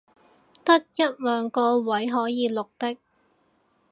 [0.65, 2.97] 得一兩個位可以綠的